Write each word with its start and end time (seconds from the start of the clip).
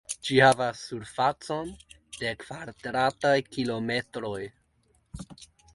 Ĝi 0.27 0.37
havas 0.43 0.79
surfacon 0.91 1.69
de 2.23 2.33
kvadrataj 2.45 3.37
kilometroj. 3.53 4.41